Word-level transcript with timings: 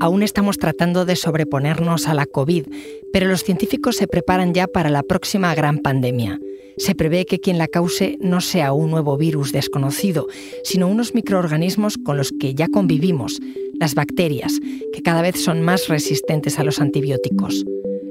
aún 0.00 0.22
estamos 0.22 0.58
tratando 0.58 1.04
de 1.04 1.14
sobreponernos 1.14 2.08
a 2.08 2.14
la 2.14 2.26
COVID, 2.26 2.66
pero 3.12 3.28
los 3.28 3.44
científicos 3.44 3.96
se 3.96 4.08
preparan 4.08 4.54
ya 4.54 4.66
para 4.66 4.90
la 4.90 5.02
próxima 5.02 5.54
gran 5.54 5.78
pandemia. 5.78 6.40
Se 6.78 6.94
prevé 6.94 7.26
que 7.26 7.40
quien 7.40 7.58
la 7.58 7.68
cause 7.68 8.16
no 8.20 8.40
sea 8.40 8.72
un 8.72 8.90
nuevo 8.90 9.16
virus 9.16 9.52
desconocido, 9.52 10.26
sino 10.64 10.88
unos 10.88 11.14
microorganismos 11.14 11.98
con 11.98 12.16
los 12.16 12.32
que 12.32 12.54
ya 12.54 12.68
convivimos, 12.68 13.38
las 13.78 13.94
bacterias, 13.94 14.58
que 14.92 15.02
cada 15.02 15.22
vez 15.22 15.36
son 15.42 15.62
más 15.62 15.88
resistentes 15.88 16.58
a 16.58 16.64
los 16.64 16.80
antibióticos. 16.80 17.64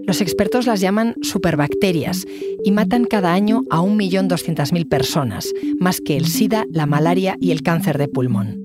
Los 0.06 0.22
expertos 0.22 0.66
las 0.66 0.82
llaman 0.82 1.16
superbacterias 1.22 2.26
y 2.64 2.72
matan 2.72 3.06
cada 3.06 3.34
año 3.34 3.62
a 3.70 3.82
1.200.000 3.82 4.88
personas, 4.88 5.54
más 5.80 6.02
que 6.02 6.18
el 6.18 6.26
SIDA, 6.26 6.66
la 6.72 6.88
malaria 6.88 7.38
y 7.40 7.52
el 7.52 7.62
cáncer 7.62 7.98
de 7.98 8.08
pulmón. 8.08 8.64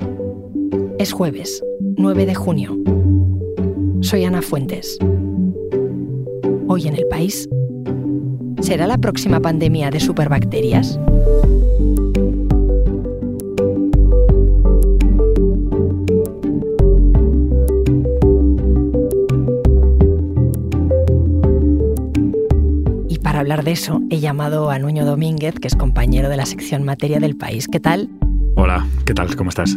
Es 0.99 1.13
jueves, 1.13 1.63
9 1.97 2.25
de 2.25 2.35
junio. 2.35 3.04
Soy 4.05 4.23
Ana 4.25 4.43
Fuentes. 4.43 4.99
Hoy 6.69 6.87
en 6.87 6.95
el 6.95 7.07
país, 7.09 7.49
¿será 8.61 8.87
la 8.87 8.99
próxima 8.99 9.41
pandemia 9.41 9.91
de 9.91 9.99
superbacterias? 9.99 11.01
Y 23.09 23.19
para 23.21 23.41
hablar 23.41 23.65
de 23.65 23.73
eso, 23.73 24.03
he 24.11 24.21
llamado 24.21 24.69
a 24.69 24.79
Nuño 24.79 25.07
Domínguez, 25.07 25.55
que 25.55 25.67
es 25.67 25.75
compañero 25.75 26.29
de 26.29 26.37
la 26.37 26.45
sección 26.45 26.85
Materia 26.85 27.21
del 27.21 27.39
País. 27.39 27.69
¿Qué 27.69 27.81
tal? 27.81 28.11
Hola, 28.57 28.87
¿qué 29.07 29.15
tal? 29.15 29.35
¿Cómo 29.35 29.49
estás? 29.49 29.75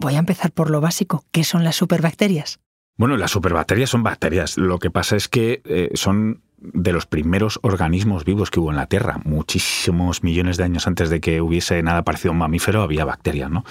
Voy 0.00 0.14
a 0.14 0.18
empezar 0.18 0.50
por 0.50 0.70
lo 0.70 0.80
básico. 0.80 1.26
¿Qué 1.30 1.44
son 1.44 1.62
las 1.62 1.76
superbacterias? 1.76 2.58
Bueno, 2.96 3.18
las 3.18 3.32
superbacterias 3.32 3.90
son 3.90 4.02
bacterias. 4.02 4.56
Lo 4.56 4.78
que 4.78 4.90
pasa 4.90 5.14
es 5.14 5.28
que 5.28 5.60
eh, 5.66 5.90
son 5.92 6.42
de 6.60 6.92
los 6.92 7.06
primeros 7.06 7.58
organismos 7.62 8.24
vivos 8.24 8.50
que 8.50 8.60
hubo 8.60 8.70
en 8.70 8.76
la 8.76 8.86
Tierra. 8.86 9.20
Muchísimos 9.24 10.22
millones 10.22 10.56
de 10.56 10.64
años 10.64 10.86
antes 10.86 11.10
de 11.10 11.20
que 11.20 11.40
hubiese 11.40 11.82
nada 11.82 12.02
parecido 12.02 12.30
a 12.30 12.32
un 12.32 12.38
mamífero, 12.38 12.82
había 12.82 13.04
bacterias, 13.04 13.50
¿no? 13.50 13.64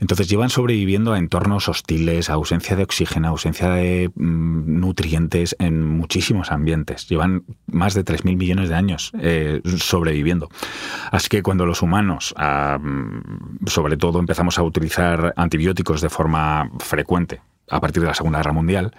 Entonces 0.00 0.28
llevan 0.28 0.50
sobreviviendo 0.50 1.12
a 1.12 1.18
entornos 1.18 1.68
hostiles, 1.68 2.30
a 2.30 2.34
ausencia 2.34 2.76
de 2.76 2.82
oxígeno, 2.82 3.28
ausencia 3.28 3.70
de 3.70 4.10
mm, 4.14 4.80
nutrientes 4.80 5.56
en 5.58 5.84
muchísimos 5.86 6.50
ambientes. 6.50 7.08
Llevan 7.08 7.44
más 7.66 7.94
de 7.94 8.04
3.000 8.04 8.36
millones 8.36 8.68
de 8.68 8.74
años 8.74 9.12
eh, 9.20 9.60
sobreviviendo. 9.76 10.48
Así 11.10 11.28
que 11.28 11.42
cuando 11.42 11.66
los 11.66 11.82
humanos, 11.82 12.34
ah, 12.36 12.78
mm, 12.80 13.66
sobre 13.66 13.96
todo, 13.96 14.18
empezamos 14.18 14.58
a 14.58 14.62
utilizar 14.62 15.32
antibióticos 15.36 16.00
de 16.00 16.10
forma 16.10 16.70
frecuente, 16.78 17.40
a 17.70 17.80
partir 17.80 18.02
de 18.02 18.08
la 18.08 18.14
Segunda 18.14 18.38
Guerra 18.38 18.52
Mundial, 18.52 18.94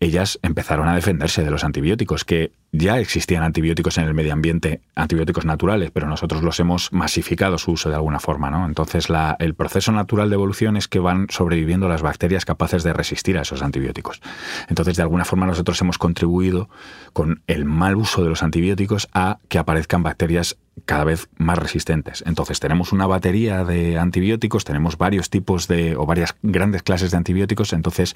ellas 0.00 0.38
empezaron 0.42 0.88
a 0.88 0.94
defenderse 0.94 1.42
de 1.42 1.50
los 1.50 1.64
antibióticos, 1.64 2.24
que 2.24 2.52
ya 2.72 2.98
existían 2.98 3.42
antibióticos 3.42 3.96
en 3.98 4.04
el 4.04 4.14
medio 4.14 4.32
ambiente, 4.32 4.82
antibióticos 4.94 5.46
naturales, 5.46 5.90
pero 5.90 6.06
nosotros 6.06 6.42
los 6.42 6.60
hemos 6.60 6.92
masificado 6.92 7.56
su 7.56 7.72
uso 7.72 7.88
de 7.88 7.94
alguna 7.94 8.20
forma. 8.20 8.50
¿no? 8.50 8.66
Entonces, 8.66 9.08
el 9.38 9.54
proceso 9.54 9.92
natural 9.92 10.28
de 10.28 10.34
evolución 10.34 10.76
es 10.76 10.86
que 10.88 10.98
van 10.98 11.26
sobreviviendo 11.30 11.88
las 11.88 12.02
bacterias 12.02 12.44
capaces 12.44 12.82
de 12.82 12.92
resistir 12.92 13.38
a 13.38 13.42
esos 13.42 13.62
antibióticos. 13.62 14.20
Entonces, 14.68 14.96
de 14.96 15.02
alguna 15.02 15.24
forma, 15.24 15.46
nosotros 15.46 15.80
hemos 15.80 15.96
contribuido 15.96 16.68
con 17.12 17.42
el 17.46 17.64
mal 17.64 17.96
uso 17.96 18.22
de 18.22 18.28
los 18.28 18.42
antibióticos 18.42 19.08
a 19.14 19.38
que 19.48 19.58
aparezcan 19.58 20.02
bacterias 20.02 20.58
cada 20.84 21.04
vez 21.04 21.28
más 21.38 21.58
resistentes. 21.58 22.22
Entonces 22.26 22.60
tenemos 22.60 22.92
una 22.92 23.06
batería 23.06 23.64
de 23.64 23.98
antibióticos, 23.98 24.64
tenemos 24.64 24.98
varios 24.98 25.30
tipos 25.30 25.68
de 25.68 25.96
o 25.96 26.04
varias 26.04 26.36
grandes 26.42 26.82
clases 26.82 27.10
de 27.10 27.16
antibióticos, 27.16 27.72
entonces 27.72 28.14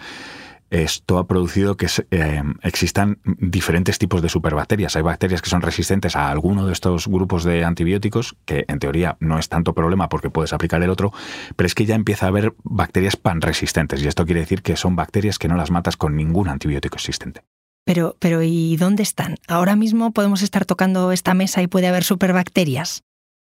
esto 0.71 1.19
ha 1.19 1.27
producido 1.27 1.77
que 1.77 1.89
eh, 2.11 2.43
existan 2.63 3.19
diferentes 3.25 3.99
tipos 3.99 4.23
de 4.23 4.29
superbacterias. 4.29 4.97
Hay 4.97 5.03
bacterias 5.03 5.43
que 5.43 5.51
son 5.51 5.63
resistentes 5.63 6.17
a 6.17 6.31
alguno 6.31 6.67
de 6.67 6.73
estos 6.73 7.09
grupos 7.09 7.45
de 7.45 7.65
antibióticos, 7.65 8.37
que 8.45 8.65
en 8.69 8.79
teoría 8.79 9.17
no 9.21 9.39
es 9.39 9.49
tanto 9.49 9.75
problema 9.75 10.09
porque 10.09 10.31
puedes 10.31 10.53
aplicar 10.53 10.83
el 10.83 10.91
otro, 10.91 11.13
pero 11.57 11.67
es 11.67 11.75
que 11.75 11.87
ya 11.87 11.97
empieza 11.97 12.27
a 12.27 12.29
haber 12.29 12.55
bacterias 12.63 13.17
panresistentes 13.17 14.03
y 14.03 14.07
esto 14.07 14.25
quiere 14.25 14.41
decir 14.41 14.63
que 14.63 14.77
son 14.77 14.97
bacterias 14.97 15.39
que 15.39 15.49
no 15.49 15.57
las 15.57 15.71
matas 15.71 15.97
con 15.97 16.17
ningún 16.17 16.49
antibiótico 16.49 16.97
existente. 16.97 17.43
Pero, 17.85 18.17
pero 18.21 18.43
¿y 18.43 18.77
dónde 18.77 19.03
están? 19.03 19.37
Ahora 19.49 19.75
mismo 19.75 20.13
podemos 20.13 20.43
estar 20.43 20.65
tocando 20.65 21.13
esta 21.13 21.35
mesa 21.35 21.63
y 21.63 21.67
puede 21.67 21.89
haber 21.89 22.05
superbacterias. 22.05 23.03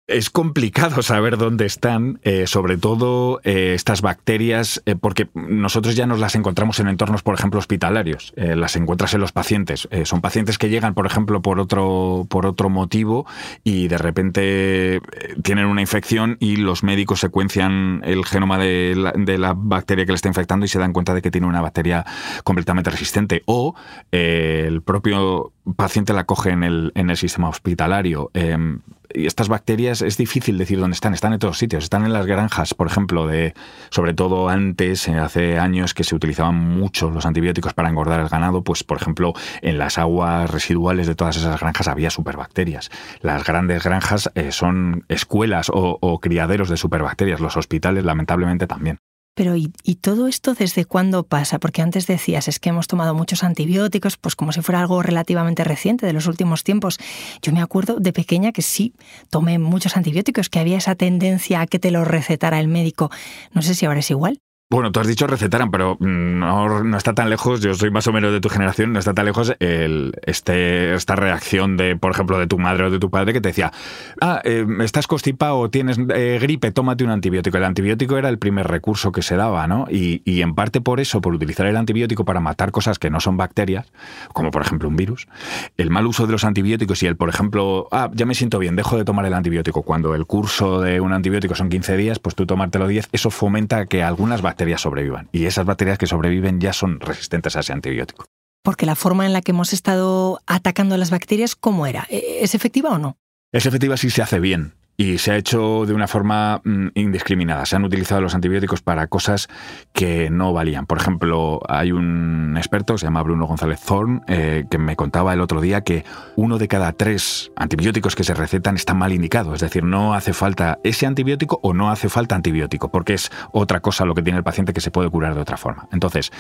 Es 0.09 0.31
complicado 0.31 1.03
saber 1.03 1.37
dónde 1.37 1.67
están, 1.67 2.21
eh, 2.22 2.47
sobre 2.47 2.77
todo 2.77 3.41
eh, 3.43 3.72
estas 3.75 4.03
bacterias, 4.03 4.81
eh, 4.87 4.94
porque 4.94 5.28
nosotros 5.34 5.97
ya 5.97 6.06
nos 6.06 6.21
las 6.21 6.37
encontramos 6.37 6.78
en 6.78 6.87
entornos, 6.87 7.25
por 7.25 7.34
ejemplo, 7.34 7.59
hospitalarios. 7.59 8.33
las 8.37 8.77
encuentras 8.77 9.15
en 9.15 9.21
los 9.21 9.33
pacientes. 9.33 9.89
son 10.05 10.21
pacientes 10.21 10.59
que 10.59 10.69
llegan, 10.69 10.95
por 10.95 11.06
ejemplo, 11.06 11.43
por 11.43 11.59
otro, 11.59 12.27
por 12.28 12.47
otro 12.47 12.69
motivo 12.69 13.27
y 13.65 13.89
de 13.89 13.99
repente 13.99 15.00
tienen 15.43 15.66
una 15.66 15.81
infección 15.81 16.37
y 16.39 16.56
los 16.56 16.83
médicos 16.83 17.21
secuencian 17.21 18.03
el 18.05 18.25
genoma 18.25 18.59
de 18.59 18.95
la, 19.39 19.55
bacteria 19.56 20.05
que 20.05 20.12
le 20.12 20.16
está 20.16 20.28
infectando 20.28 20.66
y 20.66 20.69
se 20.69 20.78
dan 20.78 20.93
cuenta 20.93 21.15
de 21.15 21.22
que 21.22 21.31
tiene 21.31 21.47
una 21.47 21.61
bacteria 21.61 22.05
completamente 22.45 22.91
resistente. 22.91 23.43
O 23.47 23.75
el 24.12 24.83
propio 24.83 25.53
paciente 25.75 26.12
la 26.12 26.25
coge 26.25 26.50
en 26.50 26.62
el, 26.62 26.93
en 26.94 27.10
el 27.10 27.16
sistema 27.16 27.49
hospitalario. 27.49 28.31
Em, 28.34 28.81
y 29.12 29.27
estas 29.27 29.49
bacterias 29.49 30.03
es 30.03 30.16
difícil 30.16 30.59
decir 30.59 30.78
dónde 30.78 30.94
están, 30.94 31.15
están 31.15 31.32
en 31.32 31.38
todos 31.38 31.59
sitios, 31.59 31.84
están 31.84 32.04
en 32.04 32.12
las 32.12 32.27
granjas, 32.27 32.75
por 32.75 32.87
ejemplo, 32.87 33.27
de 33.27 33.54
sobre 33.91 34.15
todo 34.15 34.49
antes, 34.49 35.09
eh, 35.09 35.19
hace 35.19 35.59
años 35.59 35.94
que 35.94 36.04
se 36.04 36.15
utilizaban 36.15 36.54
mucho 36.54 37.10
los 37.10 37.27
antibióticos 37.27 37.75
para 37.75 37.88
engordar 37.88 38.21
el 38.21 38.28
ganado, 38.28 38.62
pues 38.62 38.84
por 38.84 38.99
ejemplo, 39.00 39.32
en 39.62 39.78
las 39.78 39.99
aguas 39.99 40.50
residuales 40.50 41.06
de 41.06 41.15
todas 41.15 41.37
esas 41.37 41.59
granjas 41.60 41.88
había 41.88 42.10
superbacterias. 42.10 42.91
Las 43.21 43.44
grandes 43.44 43.83
granjas 43.83 44.31
eh, 44.34 44.53
son 44.53 45.04
escuelas 45.09 45.71
o 45.72 46.21
criaderos 46.21 46.69
de 46.69 46.77
superbacterias, 46.77 47.41
los 47.41 47.56
hospitales 47.56 48.04
lamentablemente 48.04 48.66
también. 48.66 49.00
Pero 49.36 49.54
¿y, 49.54 49.69
todo 50.00 50.28
esto 50.28 50.54
desde 50.54 50.86
cuándo 50.86 51.22
pasa? 51.22 51.58
Porque 51.58 51.82
antes 51.82 52.06
decías, 52.06 52.48
es 52.48 52.58
que 52.58 52.70
hemos 52.70 52.86
tomado 52.86 53.14
muchos 53.14 53.44
antibióticos, 53.44 54.16
pues 54.16 54.34
como 54.34 54.50
si 54.50 54.62
fuera 54.62 54.80
algo 54.80 55.02
relativamente 55.02 55.62
reciente 55.62 56.06
de 56.06 56.14
los 56.14 56.26
últimos 56.26 56.64
tiempos. 56.64 56.98
Yo 57.42 57.52
me 57.52 57.60
acuerdo 57.60 58.00
de 58.00 58.14
pequeña 58.14 58.52
que 58.52 58.62
sí 58.62 58.94
tomé 59.28 59.58
muchos 59.58 59.94
antibióticos, 59.94 60.48
que 60.48 60.58
había 60.58 60.78
esa 60.78 60.94
tendencia 60.94 61.60
a 61.60 61.66
que 61.66 61.78
te 61.78 61.91
lo 61.91 62.02
recetara 62.02 62.58
el 62.60 62.69
médico. 62.69 63.10
No 63.52 63.60
sé 63.60 63.74
si 63.74 63.84
ahora 63.84 64.00
es 64.00 64.10
igual. 64.10 64.41
Bueno, 64.69 64.91
tú 64.91 64.99
has 64.99 65.06
dicho 65.06 65.28
recetaran, 65.28 65.71
pero 65.71 65.97
no, 66.00 66.82
no, 66.82 66.97
está 66.97 67.15
tan 67.15 67.31
lejos, 67.31 67.60
yo 67.60 67.72
soy 67.75 67.93
más 67.93 68.09
o 68.09 68.12
menos 68.12 68.32
de 68.32 68.41
tu 68.41 68.49
generación, 68.49 68.93
no 68.93 68.99
está 68.99 69.15
tan 69.15 69.25
lejos 69.25 69.54
el, 69.60 70.12
este, 70.27 70.93
esta 70.94 71.15
reacción 71.15 71.77
de, 71.77 71.94
por 71.94 72.10
ejemplo, 72.10 72.37
de 72.37 72.49
tu 72.49 72.59
madre 72.59 72.87
o 72.87 72.91
de 72.91 72.99
tu 72.99 73.09
padre 73.09 73.32
que 73.32 73.41
te 73.41 73.50
decía, 73.50 73.72
ah, 74.21 74.41
eh, 74.43 74.66
estás 74.81 75.06
constipado 75.06 75.71
tienes 75.71 75.99
eh, 76.12 76.41
gripe, 76.43 76.72
tómate 76.72 77.04
un 77.04 77.10
antibiótico. 77.10 77.56
El 77.59 77.65
antibiótico 77.65 78.19
era 78.19 78.28
el 78.28 78.38
primer 78.38 78.66
recurso 78.66 79.12
que 79.12 79.22
se 79.22 79.37
daba, 79.37 79.69
¿no? 79.69 79.87
Y, 79.88 80.22
y, 80.25 80.43
en 80.43 80.56
parte 80.56 80.81
por 80.81 80.98
eso, 80.98 81.21
por 81.21 81.33
utilizar 81.33 81.66
el 81.66 81.77
antibiótico 81.77 82.25
para 82.25 82.41
matar 82.41 82.72
cosas 82.72 82.98
que 82.98 83.09
no 83.09 83.21
son 83.21 83.37
bacterias, 83.37 83.87
como 84.33 84.50
por 84.50 84.62
ejemplo 84.62 84.88
un 84.88 84.97
virus, 84.97 85.28
el 85.77 85.91
mal 85.91 86.09
uso 86.09 86.27
de 86.27 86.33
los 86.33 86.43
antibióticos 86.43 87.04
y 87.04 87.06
el, 87.06 87.15
por 87.15 87.28
ejemplo, 87.28 87.87
ah, 87.93 88.10
ya 88.12 88.27
me 88.27 88.34
siento 88.34 88.59
bien, 88.59 88.75
dejo 88.75 88.97
de 88.97 89.04
tomar 89.04 89.27
el 89.27 89.34
antibiótico. 89.34 89.83
Cuando 89.83 90.16
el 90.16 90.27
curso 90.27 90.81
de 90.81 91.00
un 91.00 91.12
antibiótico 91.12 91.54
son 91.54 91.69
15 91.69 91.97
días, 91.97 92.19
pues 92.19 92.34
tú 92.34 92.47
tomártelo 92.47 92.88
10, 92.88 93.10
eso 93.12 93.31
fomenta 93.31 93.87
que 93.87 94.03
algunas 94.03 94.43
bacterias 94.43 94.56
bacterias 94.56 94.81
sobrevivan. 94.81 95.28
Y 95.33 95.44
esas 95.44 95.67
bacterias 95.67 95.99
que 95.99 96.06
sobreviven 96.06 96.61
ya 96.61 96.72
son 96.72 96.99
resistentes 97.00 97.56
a 97.56 97.61
ese 97.61 97.75
antibiótico. 97.75 98.25
Porque 98.62 98.87
la 98.87 98.97
forma 98.97 99.27
en 99.27 99.34
la 99.34 99.43
que 99.43 99.53
hemos 99.53 99.75
estado 99.75 100.41
atacando 100.47 100.94
a 100.94 100.99
las 100.99 101.11
bacterias, 101.11 101.55
¿cómo 101.55 101.87
era? 101.87 102.06
¿E-, 102.09 102.39
¿Es 102.41 102.55
efectiva 102.55 102.91
o 102.91 102.99
no? 102.99 103.19
Es 103.53 103.66
efectiva 103.66 103.99
si 103.99 104.09
se 104.09 104.22
hace 104.22 104.41
bien. 104.41 104.72
Y 104.97 105.19
se 105.19 105.33
ha 105.33 105.37
hecho 105.37 105.84
de 105.87 105.93
una 105.93 106.09
forma 106.09 106.62
mm, 106.65 106.89
indiscriminada. 106.95 107.67
Se 107.67 107.77
han 107.77 107.84
utilizado 107.84 108.21
los 108.21 108.34
antibióticos 108.34 108.81
para 108.81 109.07
cosas 109.09 109.49
que 109.93 110.31
no 110.31 110.53
valían. 110.53 110.87
Por 110.87 110.99
ejemplo, 110.99 111.61
hay 111.69 111.93
un 111.93 112.54
experto, 112.57 112.97
se 112.97 113.07
llama 113.07 113.22
Bruno 113.22 113.47
González 113.47 113.81
Thorn, 113.81 114.22
eh, 114.27 114.65
que 114.71 114.78
me 114.78 114.97
contaba 114.97 115.34
el 115.34 115.41
otro 115.41 115.60
día 115.60 115.83
que 115.83 116.04
uno 116.37 116.57
de 116.59 116.69
cada 116.69 116.93
tres 116.93 117.53
antibióticos 117.57 118.15
que 118.15 118.25
se 118.25 118.33
recetan 118.34 118.77
está 118.77 118.95
mal 118.95 119.13
indicado. 119.13 119.54
Es 119.54 119.60
decir, 119.60 119.84
no 119.84 120.15
hace 120.15 120.33
falta 120.33 120.78
ese 120.83 121.07
antibiótico 121.07 121.60
o 121.63 121.75
no 121.75 121.91
hace 121.91 122.09
falta 122.09 122.34
antibiótico, 122.34 122.91
porque 122.91 123.15
es 123.15 123.31
otra 123.53 123.81
cosa 123.81 124.07
lo 124.07 124.15
que 124.15 124.22
tiene 124.22 124.39
el 124.39 124.45
paciente 124.45 124.72
que 124.72 124.81
se 124.81 124.91
puede 124.91 125.10
curar 125.10 125.34
de 125.34 125.41
otra 125.41 125.59
forma. 125.59 125.89
Entonces, 125.92 126.33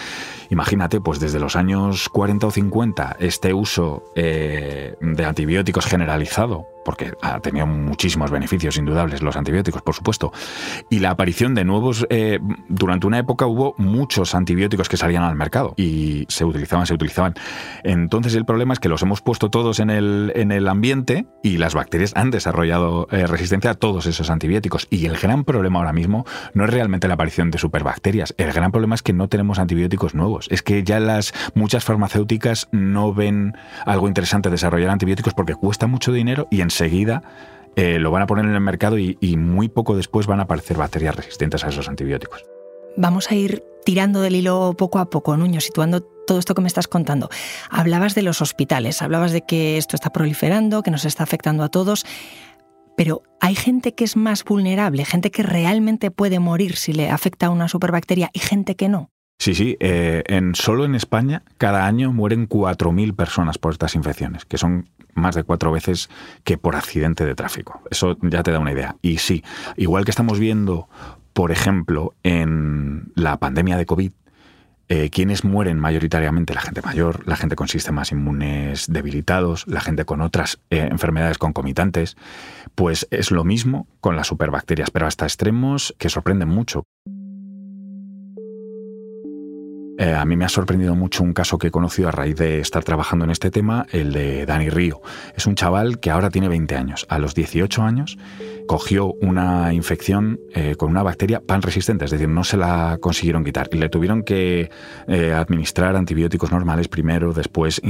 imagínate, 0.48 1.00
pues 1.00 1.20
desde 1.20 1.40
los 1.40 1.56
años 1.56 2.08
40 2.08 2.46
o 2.46 2.50
50, 2.50 3.16
este 3.20 3.52
uso 3.52 4.04
eh, 4.14 4.94
de 5.00 5.24
antibióticos 5.24 5.86
generalizado 5.86 6.75
porque 6.86 7.12
ha 7.20 7.40
tenido 7.40 7.66
muchísimos 7.66 8.30
beneficios 8.30 8.78
indudables 8.78 9.20
los 9.20 9.36
antibióticos, 9.36 9.82
por 9.82 9.94
supuesto, 9.94 10.32
y 10.88 11.00
la 11.00 11.10
aparición 11.10 11.54
de 11.54 11.64
nuevos, 11.64 12.06
eh, 12.10 12.38
durante 12.68 13.08
una 13.08 13.18
época 13.18 13.46
hubo 13.46 13.74
muchos 13.76 14.36
antibióticos 14.36 14.88
que 14.88 14.96
salían 14.96 15.24
al 15.24 15.34
mercado 15.34 15.74
y 15.76 16.26
se 16.28 16.44
utilizaban, 16.44 16.86
se 16.86 16.94
utilizaban. 16.94 17.34
Entonces 17.82 18.36
el 18.36 18.44
problema 18.44 18.72
es 18.72 18.78
que 18.78 18.88
los 18.88 19.02
hemos 19.02 19.20
puesto 19.20 19.50
todos 19.50 19.80
en 19.80 19.90
el, 19.90 20.32
en 20.36 20.52
el 20.52 20.68
ambiente 20.68 21.26
y 21.42 21.58
las 21.58 21.74
bacterias 21.74 22.12
han 22.14 22.30
desarrollado 22.30 23.08
eh, 23.10 23.26
resistencia 23.26 23.72
a 23.72 23.74
todos 23.74 24.06
esos 24.06 24.30
antibióticos. 24.30 24.86
Y 24.88 25.06
el 25.06 25.16
gran 25.16 25.44
problema 25.44 25.80
ahora 25.80 25.92
mismo 25.92 26.24
no 26.54 26.64
es 26.64 26.70
realmente 26.70 27.08
la 27.08 27.14
aparición 27.14 27.50
de 27.50 27.58
superbacterias, 27.58 28.32
el 28.38 28.52
gran 28.52 28.70
problema 28.70 28.94
es 28.94 29.02
que 29.02 29.12
no 29.12 29.28
tenemos 29.28 29.58
antibióticos 29.58 30.14
nuevos. 30.14 30.46
Es 30.52 30.62
que 30.62 30.84
ya 30.84 31.00
las 31.00 31.34
muchas 31.54 31.84
farmacéuticas 31.84 32.68
no 32.70 33.12
ven 33.12 33.56
algo 33.84 34.06
interesante 34.06 34.50
desarrollar 34.50 34.90
antibióticos 34.90 35.34
porque 35.34 35.56
cuesta 35.56 35.88
mucho 35.88 36.12
dinero 36.12 36.46
y 36.50 36.60
enseguida 36.76 37.22
eh, 37.74 37.98
lo 37.98 38.10
van 38.10 38.22
a 38.22 38.26
poner 38.26 38.44
en 38.44 38.54
el 38.54 38.60
mercado 38.60 38.98
y, 38.98 39.18
y 39.20 39.36
muy 39.36 39.68
poco 39.68 39.96
después 39.96 40.26
van 40.26 40.40
a 40.40 40.44
aparecer 40.44 40.76
bacterias 40.76 41.14
resistentes 41.14 41.64
a 41.64 41.68
esos 41.68 41.88
antibióticos. 41.88 42.44
Vamos 42.96 43.30
a 43.30 43.34
ir 43.34 43.62
tirando 43.84 44.20
del 44.20 44.34
hilo 44.34 44.74
poco 44.76 44.98
a 44.98 45.10
poco, 45.10 45.36
Nuño, 45.36 45.60
situando 45.60 46.00
todo 46.00 46.38
esto 46.38 46.54
que 46.54 46.62
me 46.62 46.68
estás 46.68 46.88
contando. 46.88 47.28
Hablabas 47.70 48.14
de 48.14 48.22
los 48.22 48.42
hospitales, 48.42 49.02
hablabas 49.02 49.32
de 49.32 49.42
que 49.42 49.76
esto 49.76 49.94
está 49.94 50.10
proliferando, 50.10 50.82
que 50.82 50.90
nos 50.90 51.04
está 51.04 51.22
afectando 51.22 51.62
a 51.62 51.68
todos, 51.68 52.04
pero 52.96 53.22
hay 53.40 53.54
gente 53.54 53.94
que 53.94 54.04
es 54.04 54.16
más 54.16 54.42
vulnerable, 54.42 55.04
gente 55.04 55.30
que 55.30 55.42
realmente 55.42 56.10
puede 56.10 56.40
morir 56.40 56.76
si 56.76 56.92
le 56.94 57.10
afecta 57.10 57.50
una 57.50 57.68
superbacteria 57.68 58.30
y 58.32 58.40
gente 58.40 58.74
que 58.74 58.88
no. 58.88 59.10
Sí, 59.38 59.54
sí. 59.54 59.76
Eh, 59.80 60.22
en, 60.26 60.54
solo 60.54 60.86
en 60.86 60.94
España 60.94 61.42
cada 61.58 61.86
año 61.86 62.10
mueren 62.10 62.48
4.000 62.48 63.14
personas 63.14 63.58
por 63.58 63.72
estas 63.72 63.94
infecciones, 63.94 64.46
que 64.46 64.56
son 64.56 64.88
más 65.16 65.34
de 65.34 65.44
cuatro 65.44 65.72
veces 65.72 66.08
que 66.44 66.58
por 66.58 66.76
accidente 66.76 67.24
de 67.24 67.34
tráfico. 67.34 67.82
Eso 67.90 68.16
ya 68.22 68.42
te 68.42 68.52
da 68.52 68.58
una 68.58 68.72
idea. 68.72 68.96
Y 69.02 69.18
sí, 69.18 69.42
igual 69.76 70.04
que 70.04 70.10
estamos 70.10 70.38
viendo, 70.38 70.88
por 71.32 71.52
ejemplo, 71.52 72.14
en 72.22 73.12
la 73.14 73.38
pandemia 73.38 73.76
de 73.76 73.86
COVID, 73.86 74.12
eh, 74.88 75.10
quienes 75.10 75.42
mueren 75.42 75.80
mayoritariamente, 75.80 76.54
la 76.54 76.60
gente 76.60 76.80
mayor, 76.80 77.26
la 77.26 77.34
gente 77.34 77.56
con 77.56 77.66
sistemas 77.66 78.12
inmunes 78.12 78.86
debilitados, 78.88 79.66
la 79.66 79.80
gente 79.80 80.04
con 80.04 80.20
otras 80.20 80.60
eh, 80.70 80.86
enfermedades 80.88 81.38
concomitantes, 81.38 82.16
pues 82.76 83.08
es 83.10 83.32
lo 83.32 83.42
mismo 83.42 83.88
con 84.00 84.14
las 84.14 84.28
superbacterias, 84.28 84.92
pero 84.92 85.08
hasta 85.08 85.24
extremos 85.24 85.92
que 85.98 86.08
sorprenden 86.08 86.48
mucho. 86.50 86.84
Eh, 89.98 90.12
a 90.12 90.24
mí 90.24 90.36
me 90.36 90.44
ha 90.44 90.48
sorprendido 90.48 90.94
mucho 90.94 91.22
un 91.22 91.32
caso 91.32 91.58
que 91.58 91.68
he 91.68 91.70
conocido 91.70 92.08
a 92.08 92.12
raíz 92.12 92.36
de 92.36 92.60
estar 92.60 92.84
trabajando 92.84 93.24
en 93.24 93.30
este 93.30 93.50
tema, 93.50 93.86
el 93.92 94.12
de 94.12 94.44
Dani 94.44 94.68
Río. 94.68 95.00
Es 95.34 95.46
un 95.46 95.54
chaval 95.54 96.00
que 96.00 96.10
ahora 96.10 96.30
tiene 96.30 96.48
20 96.48 96.76
años. 96.76 97.06
A 97.08 97.18
los 97.18 97.34
18 97.34 97.82
años 97.82 98.18
cogió 98.66 99.14
una 99.22 99.72
infección 99.72 100.40
eh, 100.54 100.74
con 100.76 100.90
una 100.90 101.02
bacteria 101.02 101.40
pan 101.40 101.62
resistente, 101.62 102.04
es 102.04 102.10
decir, 102.10 102.28
no 102.28 102.44
se 102.44 102.56
la 102.56 102.98
consiguieron 103.00 103.44
quitar 103.44 103.68
y 103.72 103.78
le 103.78 103.88
tuvieron 103.88 104.22
que 104.22 104.70
eh, 105.08 105.32
administrar 105.32 105.96
antibióticos 105.96 106.50
normales 106.50 106.88
primero, 106.88 107.32
después 107.32 107.80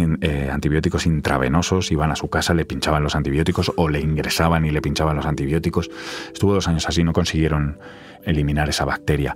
antibióticos 0.51 1.07
intravenosos, 1.07 1.91
iban 1.91 2.13
a 2.13 2.17
su 2.17 2.29
casa, 2.29 2.55
le 2.55 2.65
pinchaban 2.65 3.03
los 3.03 3.17
antibióticos 3.17 3.73
o 3.77 3.89
le 3.89 4.01
ingresaban 4.01 4.65
y 4.65 4.71
le 4.71 4.81
pinchaban 4.81 5.17
los 5.17 5.27
antibióticos. 5.27 5.91
Estuvo 6.33 6.55
dos 6.55 6.69
años 6.69 6.87
así, 6.89 7.03
no 7.03 7.13
consiguieron 7.13 7.79
eliminar 8.25 8.69
esa 8.69 8.85
bacteria. 8.85 9.35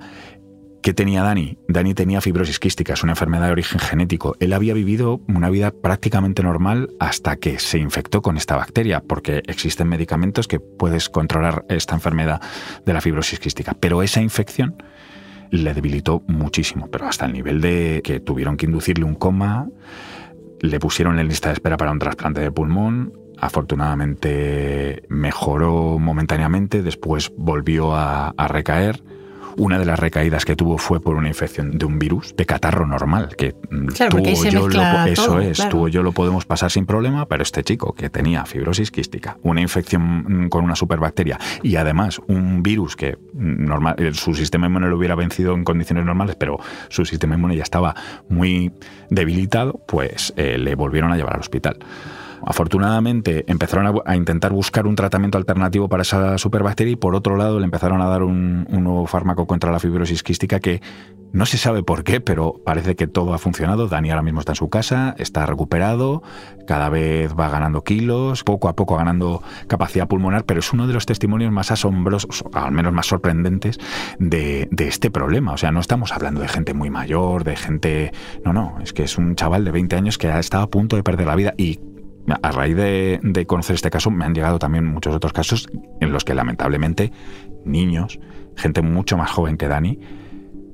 ¿Qué 0.83 0.95
tenía 0.95 1.23
Dani? 1.23 1.59
Dani 1.69 1.93
tenía 1.93 2.23
fibrosis 2.23 2.59
quística, 2.59 2.95
es 2.95 3.03
una 3.03 3.13
enfermedad 3.13 3.47
de 3.47 3.53
origen 3.53 3.79
genético. 3.79 4.35
Él 4.41 4.55
había 4.55 4.73
vivido 4.73 5.21
una 5.29 5.51
vida 5.51 5.73
prácticamente 5.73 6.43
normal 6.43 6.89
hasta 6.99 7.37
que 7.37 7.59
se 7.59 7.79
infectó 7.79 8.23
con 8.23 8.39
esta 8.39 8.57
bacteria, 8.57 9.03
porque 9.07 9.43
existen 9.47 9.89
medicamentos 9.89 10.49
que 10.49 10.59
puedes 10.59 11.11
controlar 11.11 11.67
esta 11.69 11.95
enfermedad 11.95 12.41
de 12.87 12.93
la 12.95 13.03
fibrosis 13.03 13.39
quística. 13.39 13.75
Pero 13.79 14.03
esa 14.03 14.23
infección 14.23 14.83
le 15.51 15.75
debilitó 15.75 16.23
muchísimo, 16.29 16.89
pero 16.91 17.07
hasta 17.07 17.27
el 17.27 17.35
nivel 17.35 17.61
de 17.61 18.01
que 18.03 18.21
tuvieron 18.21 18.57
que 18.57 18.65
inducirle 18.65 19.05
un 19.05 19.17
coma, 19.17 19.69
le 20.61 20.81
pusieron 20.81 21.19
en 21.19 21.29
lista 21.29 21.51
de 21.51 21.55
espera 21.55 21.77
para 21.77 21.93
un 21.93 21.99
trasplante 21.99 22.41
de 22.41 22.53
pulmón, 22.53 23.13
afortunadamente 23.37 25.03
mejoró 25.11 25.99
momentáneamente, 25.99 26.83
después 26.83 27.31
volvió 27.37 27.95
a, 27.95 28.31
a 28.31 28.49
recaer 28.49 29.03
una 29.57 29.79
de 29.79 29.85
las 29.85 29.99
recaídas 29.99 30.45
que 30.45 30.57
tuvo 30.57 30.79
fue 30.79 31.01
por 31.01 31.17
una 31.17 31.29
infección 31.29 31.79
de 31.79 31.85
un 31.85 31.99
virus 31.99 32.35
de 32.37 32.47
catarro 32.47 32.87
normal, 32.87 33.35
que 33.37 33.55
mm, 33.71 33.87
claro, 33.87 34.19
tú 34.19 34.29
o 34.29 34.45
yo 34.45 34.69
lo, 34.69 35.05
eso 35.07 35.41
es, 35.41 35.69
tú 35.69 35.85
o 35.87 35.89
yo 35.89 36.03
lo 36.03 36.13
podemos 36.13 36.47
pasar 36.47 36.71
sin 36.71 36.87
problema, 36.87 37.27
pero 37.27 37.43
este 37.43 37.63
chico 37.63 37.93
que 37.93 38.11
tenía 38.11 38.45
fibrosis 38.45 38.91
quística, 38.91 39.39
una 39.43 39.61
infección 39.61 40.45
mm, 40.45 40.49
con 40.49 40.65
una 40.65 40.77
superbacteria 40.77 41.39
y 41.63 41.77
además 41.77 42.21
un 42.27 42.63
virus 42.63 42.97
que 42.97 43.17
mm, 43.33 43.65
normal, 43.65 43.95
eh, 43.99 44.13
su 44.15 44.35
sistema 44.35 44.67
inmune 44.67 44.89
lo 44.89 44.97
hubiera 44.97 45.15
vencido 45.15 45.55
en 45.55 45.65
condiciones 45.65 46.05
normales, 46.05 46.37
pero 46.37 46.59
su 46.89 47.05
sistema 47.05 47.35
inmune 47.35 47.57
ya 47.57 47.63
estaba 47.63 47.95
muy 48.29 48.73
debilitado, 49.09 49.81
pues 49.87 50.33
eh, 50.37 50.59
le 50.59 50.75
volvieron 50.75 51.13
a 51.13 51.17
llevar 51.17 51.35
al 51.35 51.41
hospital. 51.41 51.79
Afortunadamente 52.45 53.45
empezaron 53.47 54.03
a, 54.05 54.17
intentar 54.17 54.53
buscar 54.53 54.87
un 54.87 54.97
tratamiento 54.97 55.39
alternativo 55.39 55.89
para 55.89 56.03
esa 56.03 56.39
superbacteria 56.39 56.93
y 56.93 56.97
por 56.97 57.15
otro 57.15 57.37
lado 57.37 57.59
le 57.59 57.65
empezaron 57.65 58.01
a 58.01 58.07
dar 58.07 58.23
un, 58.23 58.67
nuevo 58.71 59.07
fármaco 59.07 59.47
contra 59.47 59.71
la 59.71 59.79
fibrosis 59.79 60.23
quística 60.23 60.59
que 60.59 60.81
no 61.33 61.47
se 61.47 61.59
sabe 61.59 61.83
por 61.85 62.03
qué, 62.03 62.21
pero 62.21 62.61
parece 62.65 62.97
que 62.97 63.07
todo 63.07 63.35
ha 63.35 63.39
funcionado. 63.39 63.87
Dani 63.87 64.11
ahora 64.11 64.23
mismo 64.23 64.41
está 64.41 64.53
en 64.53 64.57
su 64.57 64.69
casa, 64.69 65.15
está 65.19 65.47
recuperado, 65.47 66.23
cada 66.67 66.89
vez 66.89 67.35
va 67.39 67.49
ganando 67.49 67.85
kilos, 67.85 68.43
poco 68.43 68.69
a 68.69 68.75
poco 68.75 68.97
ganando 68.97 69.43
capacidad 69.69 70.09
pulmonar, 70.09 70.45
pero 70.45 70.59
es 70.61 70.73
uno 70.73 70.89
de 70.89 70.95
los 70.95 71.07
testimonios 71.07 71.53
más 71.53 71.71
asombrosos, 71.71 72.45
al 72.53 72.73
menos 72.73 72.93
más 72.93 73.07
sorprendentes, 73.07 73.79
de, 74.19 74.69
este 74.79 75.11
problema. 75.11 75.53
O 75.53 75.57
sea, 75.57 75.71
no 75.71 75.79
estamos 75.79 76.13
hablando 76.13 76.41
de 76.41 76.49
gente 76.49 76.75
muy 76.75 76.91
mayor, 76.91 77.45
de 77.45 77.55
gente... 77.55 78.13
No, 78.45 78.53
no, 78.53 78.79
es 78.83 78.93
que 78.93 79.05
es 79.05 79.17
un 79.17 79.37
chaval 79.37 79.65
de 79.65 79.71
20 79.71 79.97
años 79.97 80.19
que 80.19 80.29
ha 80.29 80.41
estado 80.41 80.65
a 80.65 80.71
punto 80.71 80.97
de 80.97 81.05
perder 81.05 81.29
la 81.29 81.37
vida 81.37 81.55
y 81.57 81.79
a 82.43 82.53
raíz 82.53 82.77
de, 82.77 83.45
conocer 83.47 83.75
este 83.75 83.91
caso 83.91 84.11
me 84.11 84.25
han 84.25 84.35
llegado 84.35 84.59
también 84.59 84.87
muchos 84.87 85.15
otros 85.15 85.33
casos 85.33 85.69
en 86.01 86.13
los 86.13 86.25
que 86.25 86.35
lamentablemente 86.35 87.13
niños, 87.65 88.21
gente 88.57 88.83
mucho 88.83 89.17
más 89.17 89.31
joven 89.31 89.57
que 89.57 89.69
Dani, 89.69 89.99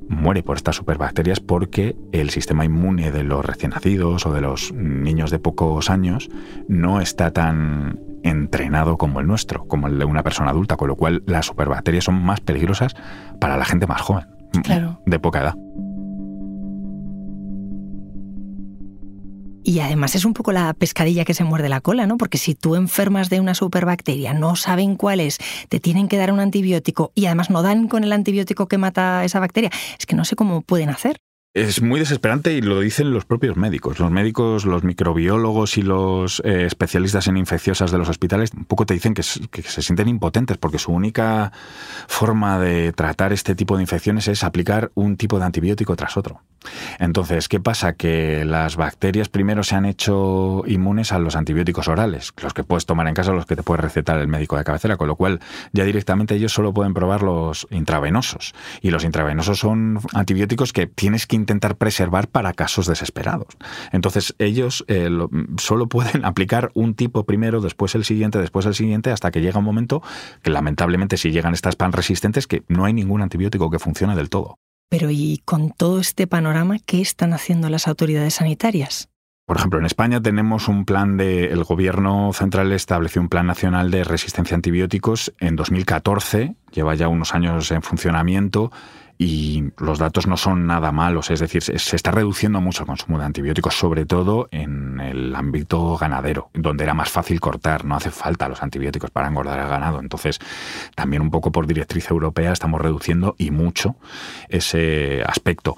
muere 0.08 0.42
por 0.42 0.56
estas 0.56 0.76
superbacterias 0.76 1.40
porque 1.40 1.96
el 2.12 2.30
sistema 2.30 2.64
inmune 2.64 3.10
de 3.10 3.24
los 3.24 3.44
recién 3.44 3.72
nacidos 3.72 4.26
o 4.26 4.32
de 4.32 4.40
los 4.40 4.72
niños 4.72 5.30
de 5.30 5.38
pocos 5.38 5.90
años 5.90 6.28
no 6.68 7.00
está 7.00 7.32
tan 7.32 7.98
entrenado 8.22 8.98
como 8.98 9.20
el 9.20 9.26
nuestro, 9.26 9.66
como 9.66 9.86
el 9.86 9.98
de 9.98 10.04
una 10.04 10.22
persona 10.22 10.50
adulta, 10.50 10.76
con 10.76 10.88
lo 10.88 10.96
cual 10.96 11.22
las 11.26 11.46
superbacterias 11.46 12.04
son 12.04 12.22
más 12.22 12.40
peligrosas 12.40 12.94
para 13.40 13.56
la 13.56 13.64
gente 13.64 13.86
más 13.86 14.00
joven, 14.00 14.26
de 15.06 15.18
poca 15.18 15.40
edad. 15.40 15.54
Y 19.66 19.80
además 19.80 20.14
es 20.14 20.24
un 20.24 20.32
poco 20.32 20.52
la 20.52 20.72
pescadilla 20.74 21.24
que 21.24 21.34
se 21.34 21.42
muerde 21.42 21.68
la 21.68 21.80
cola, 21.80 22.06
¿no? 22.06 22.18
Porque 22.18 22.38
si 22.38 22.54
tú 22.54 22.76
enfermas 22.76 23.30
de 23.30 23.40
una 23.40 23.52
superbacteria, 23.52 24.32
no 24.32 24.54
saben 24.54 24.94
cuál 24.94 25.18
es, 25.18 25.38
te 25.68 25.80
tienen 25.80 26.06
que 26.06 26.16
dar 26.16 26.30
un 26.30 26.38
antibiótico 26.38 27.10
y 27.16 27.26
además 27.26 27.50
no 27.50 27.62
dan 27.62 27.88
con 27.88 28.04
el 28.04 28.12
antibiótico 28.12 28.68
que 28.68 28.78
mata 28.78 29.24
esa 29.24 29.40
bacteria, 29.40 29.72
es 29.98 30.06
que 30.06 30.14
no 30.14 30.24
sé 30.24 30.36
cómo 30.36 30.62
pueden 30.62 30.88
hacer 30.88 31.20
es 31.56 31.80
muy 31.80 31.98
desesperante 31.98 32.52
y 32.52 32.60
lo 32.60 32.80
dicen 32.80 33.12
los 33.12 33.24
propios 33.24 33.56
médicos. 33.56 33.98
Los 33.98 34.10
médicos, 34.10 34.66
los 34.66 34.84
microbiólogos 34.84 35.78
y 35.78 35.82
los 35.82 36.42
eh, 36.44 36.66
especialistas 36.66 37.28
en 37.28 37.38
infecciosas 37.38 37.90
de 37.90 37.96
los 37.96 38.10
hospitales 38.10 38.50
un 38.54 38.66
poco 38.66 38.84
te 38.84 38.92
dicen 38.92 39.14
que, 39.14 39.22
se 39.22 39.82
sienten 39.82 40.08
impotentes 40.08 40.58
porque 40.58 40.78
su 40.78 40.92
única 40.92 41.52
forma 42.08 42.58
de 42.58 42.92
tratar 42.92 43.32
este 43.32 43.54
tipo 43.54 43.76
de 43.76 43.82
infecciones 43.82 44.28
es 44.28 44.44
aplicar 44.44 44.90
un 44.94 45.16
tipo 45.16 45.38
de 45.38 45.46
antibiótico 45.46 45.96
tras 45.96 46.18
otro. 46.18 46.42
Entonces, 46.98 47.48
¿qué 47.48 47.60
pasa? 47.60 47.94
Que 47.94 48.44
las 48.44 48.76
bacterias 48.76 49.28
primero 49.28 49.62
se 49.62 49.76
han 49.76 49.86
hecho 49.86 50.62
inmunes 50.66 51.12
a 51.12 51.18
los 51.18 51.36
antibióticos 51.36 51.88
orales, 51.88 52.32
los 52.42 52.52
que 52.54 52.64
puedes 52.64 52.86
tomar 52.86 53.06
en 53.06 53.14
casa, 53.14 53.32
los 53.32 53.46
que 53.46 53.56
te 53.56 53.62
puede 53.62 53.82
recetar 53.82 54.18
el 54.18 54.28
médico 54.28 54.58
de 54.58 54.64
cabecera, 54.64 54.96
con 54.96 55.08
lo 55.08 55.16
cual 55.16 55.40
ya 55.72 55.84
directamente 55.84 56.34
ellos 56.34 56.52
solo 56.52 56.74
pueden 56.74 56.92
probar 56.92 57.22
los 57.22 57.66
intravenosos. 57.70 58.54
Y 58.82 58.90
los 58.90 59.04
intravenosos 59.04 59.60
son 59.60 60.00
antibióticos 60.12 60.72
que 60.72 60.86
tienes 60.86 61.26
que 61.26 61.36
intentar 61.46 61.76
preservar 61.76 62.28
para 62.28 62.52
casos 62.52 62.86
desesperados. 62.86 63.56
Entonces 63.92 64.34
ellos 64.38 64.84
eh, 64.88 65.08
solo 65.58 65.86
pueden 65.88 66.24
aplicar 66.24 66.70
un 66.74 66.94
tipo 66.94 67.24
primero, 67.24 67.60
después 67.60 67.94
el 67.94 68.04
siguiente, 68.04 68.38
después 68.38 68.66
el 68.66 68.74
siguiente, 68.74 69.10
hasta 69.10 69.30
que 69.30 69.40
llega 69.40 69.58
un 69.58 69.64
momento 69.64 70.02
que 70.42 70.50
lamentablemente 70.50 71.16
si 71.16 71.30
llegan 71.30 71.54
estas 71.54 71.76
pan 71.76 71.92
resistentes 71.92 72.46
que 72.46 72.64
no 72.68 72.84
hay 72.84 72.92
ningún 72.92 73.22
antibiótico 73.22 73.70
que 73.70 73.78
funcione 73.78 74.16
del 74.16 74.30
todo. 74.30 74.58
Pero 74.88 75.10
¿y 75.10 75.42
con 75.44 75.70
todo 75.70 76.00
este 76.00 76.26
panorama 76.26 76.78
qué 76.84 77.00
están 77.00 77.32
haciendo 77.32 77.68
las 77.68 77.88
autoridades 77.88 78.34
sanitarias? 78.34 79.08
Por 79.46 79.58
ejemplo, 79.58 79.78
en 79.78 79.86
España 79.86 80.20
tenemos 80.20 80.66
un 80.66 80.84
plan 80.84 81.16
de. 81.16 81.52
El 81.52 81.62
gobierno 81.62 82.32
central 82.32 82.72
estableció 82.72 83.22
un 83.22 83.28
plan 83.28 83.46
nacional 83.46 83.92
de 83.92 84.02
resistencia 84.02 84.54
a 84.54 84.56
antibióticos 84.56 85.32
en 85.38 85.54
2014, 85.54 86.56
lleva 86.72 86.96
ya 86.96 87.06
unos 87.06 87.32
años 87.32 87.70
en 87.70 87.82
funcionamiento 87.82 88.72
y 89.18 89.64
los 89.78 89.98
datos 89.98 90.26
no 90.26 90.36
son 90.36 90.66
nada 90.66 90.92
malos, 90.92 91.30
es 91.30 91.40
decir, 91.40 91.62
se, 91.62 91.74
está 91.74 92.10
reduciendo 92.10 92.60
mucho 92.60 92.82
el 92.82 92.86
consumo 92.86 93.18
de 93.18 93.24
antibióticos, 93.24 93.74
sobre 93.74 94.04
todo 94.04 94.48
en 94.50 95.00
el 95.00 95.34
ámbito 95.34 95.96
ganadero, 95.96 96.50
donde 96.52 96.84
era 96.84 96.94
más 96.94 97.10
fácil 97.10 97.40
cortar, 97.40 97.84
no 97.84 97.96
hace 97.96 98.10
falta 98.10 98.48
los 98.48 98.62
antibióticos 98.62 99.10
para 99.10 99.28
engordar 99.28 99.58
el 99.58 99.68
ganado. 99.68 100.00
Entonces, 100.00 100.38
también 100.94 101.22
un 101.22 101.30
poco 101.30 101.50
por 101.50 101.66
directriz 101.66 102.10
europea 102.10 102.52
estamos 102.52 102.80
reduciendo 102.80 103.34
y 103.38 103.50
mucho 103.50 103.96
ese 104.48 105.22
aspecto. 105.26 105.76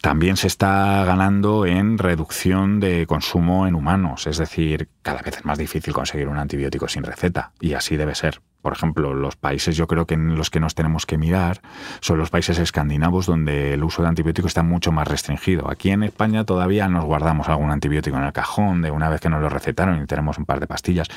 También 0.00 0.36
se 0.36 0.48
está 0.48 1.04
ganando 1.04 1.64
en 1.64 1.98
reducción 1.98 2.80
de 2.80 3.06
consumo 3.06 3.68
en 3.68 3.76
humanos, 3.76 4.26
es 4.26 4.38
decir, 4.38 4.88
cada 5.02 5.22
vez 5.22 5.38
es 5.38 5.44
más 5.44 5.58
difícil 5.58 5.94
conseguir 5.94 6.26
un 6.26 6.38
antibiótico 6.38 6.88
sin 6.88 7.04
receta, 7.04 7.52
y 7.60 7.74
así 7.74 7.96
debe 7.96 8.16
ser. 8.16 8.40
Por 8.62 8.72
ejemplo, 8.72 9.12
los 9.12 9.34
países 9.34 9.76
yo 9.76 9.88
creo 9.88 10.06
que 10.06 10.14
en 10.14 10.36
los 10.36 10.48
que 10.48 10.60
nos 10.60 10.74
tenemos 10.74 11.04
que 11.04 11.18
mirar 11.18 11.60
son 12.00 12.18
los 12.18 12.30
países 12.30 12.58
escandinavos 12.58 13.26
donde 13.26 13.74
el 13.74 13.82
uso 13.82 14.02
de 14.02 14.08
antibióticos 14.08 14.50
está 14.50 14.62
mucho 14.62 14.92
más 14.92 15.08
restringido. 15.08 15.68
Aquí 15.68 15.90
en 15.90 16.04
España 16.04 16.44
todavía 16.44 16.88
nos 16.88 17.04
guardamos 17.04 17.48
algún 17.48 17.70
antibiótico 17.72 18.16
en 18.16 18.24
el 18.24 18.32
cajón 18.32 18.80
de 18.80 18.92
una 18.92 19.08
vez 19.08 19.20
que 19.20 19.28
nos 19.28 19.42
lo 19.42 19.48
recetaron 19.48 20.00
y 20.00 20.06
tenemos 20.06 20.38
un 20.38 20.44
par 20.44 20.60
de 20.60 20.68
pastillas. 20.68 21.08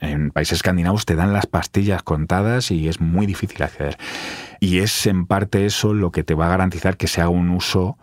En 0.00 0.30
países 0.30 0.58
escandinavos 0.58 1.06
te 1.06 1.16
dan 1.16 1.32
las 1.32 1.46
pastillas 1.46 2.04
contadas 2.04 2.70
y 2.70 2.88
es 2.88 3.00
muy 3.00 3.26
difícil 3.26 3.62
acceder. 3.62 3.98
Y 4.60 4.78
es 4.78 5.06
en 5.06 5.26
parte 5.26 5.66
eso 5.66 5.92
lo 5.92 6.12
que 6.12 6.22
te 6.22 6.34
va 6.34 6.46
a 6.46 6.50
garantizar 6.50 6.96
que 6.96 7.08
se 7.08 7.20
haga 7.20 7.30
un 7.30 7.50
uso 7.50 7.98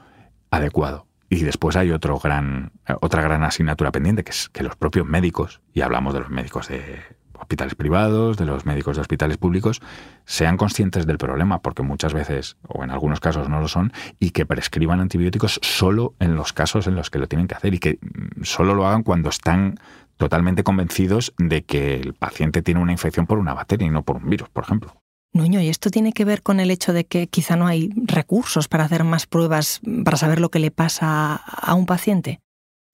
adecuado. 0.51 1.07
Y 1.29 1.43
después 1.43 1.75
hay 1.75 1.89
otro 1.91 2.19
gran, 2.19 2.73
otra 3.01 3.21
gran 3.21 3.43
asignatura 3.43 3.91
pendiente, 3.91 4.23
que 4.23 4.31
es 4.31 4.49
que 4.49 4.61
los 4.61 4.75
propios 4.75 5.07
médicos, 5.07 5.61
y 5.73 5.81
hablamos 5.81 6.13
de 6.13 6.19
los 6.19 6.29
médicos 6.29 6.67
de 6.67 7.01
hospitales 7.39 7.75
privados, 7.75 8.37
de 8.37 8.45
los 8.45 8.65
médicos 8.65 8.95
de 8.95 9.01
hospitales 9.01 9.37
públicos, 9.37 9.81
sean 10.25 10.57
conscientes 10.57 11.05
del 11.05 11.17
problema, 11.17 11.61
porque 11.61 11.83
muchas 11.83 12.13
veces, 12.13 12.57
o 12.67 12.83
en 12.83 12.91
algunos 12.91 13.19
casos 13.19 13.49
no 13.49 13.59
lo 13.59 13.67
son, 13.67 13.93
y 14.19 14.31
que 14.31 14.45
prescriban 14.45 14.99
antibióticos 14.99 15.59
solo 15.61 16.13
en 16.19 16.35
los 16.35 16.53
casos 16.53 16.87
en 16.87 16.95
los 16.95 17.09
que 17.09 17.19
lo 17.19 17.27
tienen 17.27 17.47
que 17.47 17.55
hacer 17.55 17.73
y 17.73 17.79
que 17.79 17.99
mm, 18.01 18.43
solo 18.43 18.75
lo 18.75 18.87
hagan 18.87 19.03
cuando 19.03 19.29
están 19.29 19.79
totalmente 20.17 20.63
convencidos 20.63 21.33
de 21.37 21.63
que 21.63 21.95
el 21.95 22.13
paciente 22.13 22.61
tiene 22.61 22.81
una 22.81 22.91
infección 22.91 23.25
por 23.25 23.39
una 23.39 23.53
bacteria 23.53 23.87
y 23.87 23.89
no 23.89 24.03
por 24.03 24.17
un 24.17 24.29
virus, 24.29 24.49
por 24.49 24.63
ejemplo. 24.63 24.95
Nuño, 25.33 25.59
¿y 25.61 25.69
esto 25.69 25.89
tiene 25.89 26.13
que 26.13 26.25
ver 26.25 26.43
con 26.43 26.59
el 26.59 26.69
hecho 26.69 26.93
de 26.93 27.05
que 27.05 27.25
quizá 27.25 27.55
no 27.55 27.65
hay 27.65 27.89
recursos 27.95 28.67
para 28.67 28.83
hacer 28.83 29.03
más 29.03 29.25
pruebas 29.25 29.81
para 30.05 30.15
saber 30.15 30.39
lo 30.39 30.49
que 30.49 30.59
le 30.59 30.69
pasa 30.69 31.35
a 31.35 31.73
un 31.73 31.87
paciente? 31.87 32.39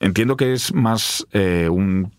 Entiendo 0.02 0.38
que 0.38 0.54
es 0.54 0.74
más 0.74 1.28
eh, 1.34 1.68
un, 1.70 2.14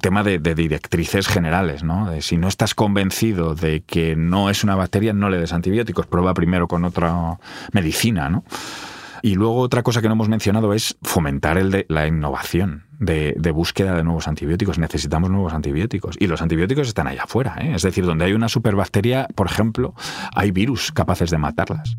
tema 0.00 0.22
de, 0.22 0.38
directrices 0.38 1.26
generales, 1.26 1.82
¿no? 1.82 2.08
De 2.08 2.22
si 2.22 2.36
no 2.36 2.46
estás 2.46 2.76
convencido 2.76 3.56
de 3.56 3.82
que 3.82 4.14
no 4.14 4.50
es 4.50 4.62
una 4.62 4.76
bacteria, 4.76 5.12
no 5.12 5.28
le 5.28 5.38
des 5.38 5.52
antibióticos, 5.52 6.06
prueba 6.06 6.32
primero 6.32 6.68
con 6.68 6.84
otra 6.84 7.38
medicina, 7.72 8.28
¿no? 8.28 8.44
Y 9.20 9.34
luego 9.34 9.56
otra 9.56 9.82
cosa 9.82 10.00
que 10.00 10.06
no 10.06 10.14
hemos 10.14 10.28
mencionado 10.28 10.74
es 10.74 10.96
fomentar 11.02 11.58
el 11.58 11.70
de, 11.72 11.86
la 11.88 12.06
innovación 12.06 12.84
de, 13.00 13.34
búsqueda 13.52 13.96
de 13.96 14.04
nuevos 14.04 14.28
antibióticos. 14.28 14.78
Necesitamos 14.78 15.30
nuevos 15.30 15.54
antibióticos. 15.54 16.16
Y 16.20 16.26
los 16.26 16.42
antibióticos 16.42 16.88
están 16.88 17.06
allá 17.06 17.22
afuera. 17.24 17.56
¿eh? 17.58 17.72
Es 17.74 17.82
decir, 17.82 18.04
donde 18.04 18.26
hay 18.26 18.34
una 18.34 18.50
superbacteria, 18.50 19.26
por 19.34 19.46
ejemplo, 19.46 19.94
hay 20.34 20.50
virus 20.50 20.92
capaces 20.92 21.30
de 21.30 21.38
matarlas. 21.38 21.96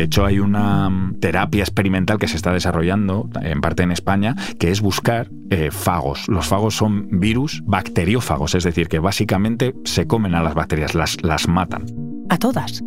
De 0.00 0.04
hecho, 0.04 0.24
hay 0.24 0.38
una 0.38 1.12
terapia 1.20 1.62
experimental 1.62 2.18
que 2.18 2.26
se 2.26 2.36
está 2.36 2.54
desarrollando, 2.54 3.28
en 3.42 3.60
parte 3.60 3.82
en 3.82 3.92
España, 3.92 4.34
que 4.58 4.70
es 4.70 4.80
buscar 4.80 5.28
eh, 5.50 5.68
fagos. 5.70 6.26
Los 6.26 6.46
fagos 6.46 6.74
son 6.74 7.20
virus 7.20 7.62
bacteriófagos, 7.66 8.54
es 8.54 8.64
decir, 8.64 8.88
que 8.88 8.98
básicamente 8.98 9.74
se 9.84 10.06
comen 10.06 10.34
a 10.34 10.42
las 10.42 10.54
bacterias, 10.54 10.94
las, 10.94 11.22
las 11.22 11.48
matan. 11.48 11.84
¿A 12.30 12.38
todas? 12.38 12.82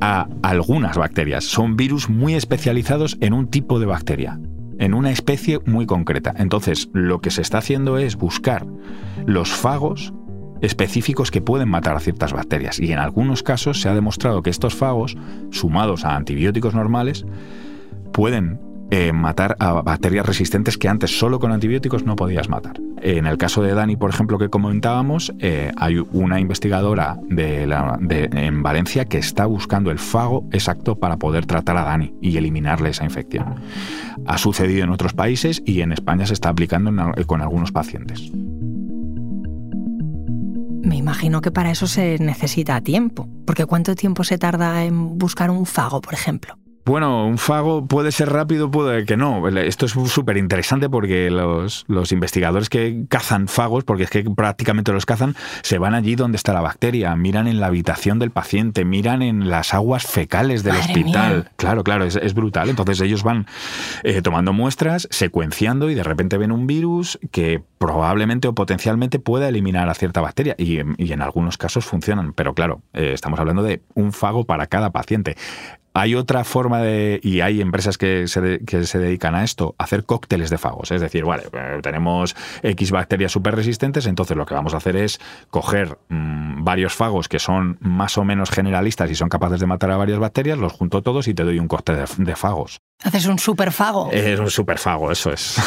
a 0.00 0.26
algunas 0.42 0.96
bacterias. 0.96 1.44
Son 1.44 1.76
virus 1.76 2.08
muy 2.08 2.32
especializados 2.32 3.18
en 3.20 3.34
un 3.34 3.48
tipo 3.48 3.78
de 3.78 3.84
bacteria, 3.84 4.40
en 4.78 4.94
una 4.94 5.10
especie 5.10 5.60
muy 5.66 5.84
concreta. 5.84 6.32
Entonces, 6.38 6.88
lo 6.94 7.20
que 7.20 7.30
se 7.30 7.42
está 7.42 7.58
haciendo 7.58 7.98
es 7.98 8.16
buscar 8.16 8.66
los 9.26 9.50
fagos 9.50 10.14
específicos 10.64 11.30
que 11.30 11.40
pueden 11.40 11.68
matar 11.68 11.96
a 11.96 12.00
ciertas 12.00 12.32
bacterias. 12.32 12.80
Y 12.80 12.92
en 12.92 12.98
algunos 12.98 13.42
casos 13.42 13.80
se 13.80 13.88
ha 13.88 13.94
demostrado 13.94 14.42
que 14.42 14.50
estos 14.50 14.74
fagos, 14.74 15.16
sumados 15.50 16.04
a 16.04 16.16
antibióticos 16.16 16.74
normales, 16.74 17.24
pueden 18.12 18.58
eh, 18.90 19.12
matar 19.12 19.56
a 19.58 19.72
bacterias 19.72 20.26
resistentes 20.26 20.76
que 20.76 20.88
antes 20.88 21.18
solo 21.18 21.40
con 21.40 21.52
antibióticos 21.52 22.04
no 22.04 22.16
podías 22.16 22.48
matar. 22.48 22.76
En 23.00 23.26
el 23.26 23.38
caso 23.38 23.62
de 23.62 23.74
Dani, 23.74 23.96
por 23.96 24.10
ejemplo, 24.10 24.38
que 24.38 24.50
comentábamos, 24.50 25.32
eh, 25.40 25.72
hay 25.76 25.98
una 26.12 26.38
investigadora 26.38 27.18
de 27.28 27.64
en 28.32 28.62
Valencia 28.62 29.06
que 29.06 29.18
está 29.18 29.46
buscando 29.46 29.90
el 29.90 29.98
fago 29.98 30.46
exacto 30.52 30.96
para 30.96 31.16
poder 31.16 31.46
tratar 31.46 31.76
a 31.76 31.84
Dani 31.84 32.14
y 32.20 32.36
eliminarle 32.36 32.90
esa 32.90 33.04
infección. 33.04 33.56
Ha 34.26 34.38
sucedido 34.38 34.84
en 34.84 34.90
otros 34.90 35.12
países 35.12 35.62
y 35.66 35.80
en 35.80 35.92
España 35.92 36.26
se 36.26 36.34
está 36.34 36.50
aplicando 36.50 36.92
con 37.26 37.40
algunos 37.40 37.72
pacientes. 37.72 38.30
Me 40.84 40.96
imagino 40.96 41.40
que 41.40 41.50
para 41.50 41.70
eso 41.70 41.86
se 41.86 42.18
necesita 42.18 42.78
tiempo, 42.82 43.26
porque 43.46 43.64
¿cuánto 43.64 43.94
tiempo 43.94 44.22
se 44.22 44.36
tarda 44.36 44.84
en 44.84 45.18
buscar 45.18 45.50
un 45.50 45.64
fago, 45.64 46.02
por 46.02 46.12
ejemplo? 46.12 46.58
Bueno, 46.84 47.26
un 47.26 47.38
fago 47.38 47.86
puede 47.86 48.12
ser 48.12 48.30
rápido, 48.30 48.70
puede 48.70 49.06
que 49.06 49.16
no. 49.16 49.48
Esto 49.48 49.86
es 49.86 49.92
súper 49.92 50.36
interesante 50.36 50.90
porque 50.90 51.30
los, 51.30 51.86
investigadores 52.12 52.68
que 52.68 53.06
cazan 53.08 53.48
fagos, 53.48 53.84
porque 53.84 54.02
es 54.02 54.10
que 54.10 54.22
prácticamente 54.24 54.92
los 54.92 55.06
cazan, 55.06 55.34
se 55.62 55.78
van 55.78 55.94
allí 55.94 56.14
donde 56.14 56.36
está 56.36 56.52
la 56.52 56.60
bacteria, 56.60 57.16
miran 57.16 57.46
en 57.46 57.58
la 57.58 57.68
habitación 57.68 58.18
del 58.18 58.30
paciente, 58.30 58.84
miran 58.84 59.22
en 59.22 59.48
las 59.48 59.72
aguas 59.72 60.06
fecales 60.06 60.62
del 60.62 60.76
hospital. 60.76 61.50
Claro, 61.56 61.84
claro, 61.84 62.04
es, 62.04 62.34
brutal. 62.34 62.68
Entonces 62.68 63.00
ellos 63.00 63.22
van 63.22 63.46
eh, 64.02 64.20
tomando 64.20 64.52
muestras, 64.52 65.08
secuenciando 65.10 65.88
y 65.88 65.94
de 65.94 66.02
repente 66.02 66.36
ven 66.36 66.52
un 66.52 66.66
virus 66.66 67.18
que 67.30 67.62
probablemente 67.78 68.46
o 68.46 68.54
potencialmente 68.54 69.18
pueda 69.18 69.48
eliminar 69.48 69.88
a 69.88 69.94
cierta 69.94 70.20
bacteria 70.20 70.54
y, 70.58 70.80
en 70.80 71.22
algunos 71.22 71.56
casos 71.56 71.86
funcionan. 71.86 72.34
Pero 72.34 72.52
claro, 72.52 72.82
eh, 72.92 73.12
estamos 73.14 73.40
hablando 73.40 73.62
de 73.62 73.80
un 73.94 74.12
fago 74.12 74.44
para 74.44 74.66
cada 74.66 74.90
paciente. 74.90 75.36
Hay 75.96 76.16
otra 76.16 76.42
forma 76.42 76.80
de, 76.80 77.20
y 77.22 77.40
hay 77.40 77.60
empresas 77.60 77.98
que 77.98 78.26
se, 78.26 78.64
que 78.66 78.82
se 78.82 78.98
dedican 78.98 79.36
a 79.36 79.44
esto, 79.44 79.76
a 79.78 79.84
hacer 79.84 80.04
cócteles 80.04 80.50
de 80.50 80.58
fagos. 80.58 80.90
Es 80.90 81.00
decir, 81.00 81.24
vale, 81.24 81.44
eh, 81.52 81.78
tenemos 81.84 82.34
X 82.64 82.90
bacterias 82.90 83.30
súper 83.30 83.54
resistentes, 83.54 84.06
entonces 84.06 84.36
lo 84.36 84.44
que 84.44 84.54
vamos 84.54 84.74
a 84.74 84.78
hacer 84.78 84.96
es 84.96 85.20
coger 85.50 85.96
mm, 86.08 86.64
varios 86.64 86.94
fagos 86.94 87.28
que 87.28 87.38
son 87.38 87.78
más 87.80 88.18
o 88.18 88.24
menos 88.24 88.50
generalistas 88.50 89.08
y 89.08 89.14
son 89.14 89.28
capaces 89.28 89.60
de 89.60 89.66
matar 89.66 89.92
a 89.92 89.96
varias 89.96 90.18
bacterias, 90.18 90.58
los 90.58 90.72
junto 90.72 91.00
todos 91.00 91.28
y 91.28 91.34
te 91.34 91.44
doy 91.44 91.60
un 91.60 91.68
cóctel 91.68 92.04
de, 92.18 92.34
fagos. 92.34 92.80
Haces 93.04 93.26
un 93.26 93.38
superfago. 93.38 94.10
Es 94.10 94.40
un 94.40 94.50
superfago, 94.50 95.12
eso 95.12 95.32
es. 95.32 95.62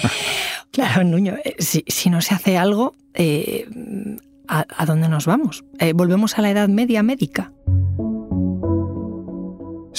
claro, 0.72 1.04
Nuño, 1.04 1.34
eh, 1.44 1.56
si, 1.58 1.84
si, 1.86 2.08
no 2.08 2.22
se 2.22 2.34
hace 2.34 2.56
algo, 2.56 2.94
eh, 3.12 3.68
¿a, 4.48 4.86
dónde 4.86 5.10
nos 5.10 5.26
vamos? 5.26 5.64
¿Volvemos 5.94 6.38
a 6.38 6.42
la 6.42 6.50
edad 6.50 6.68
media 6.68 7.02
médica? 7.02 7.52